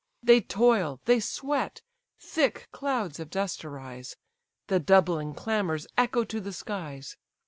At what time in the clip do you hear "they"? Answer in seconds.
0.23-0.41, 1.05-1.19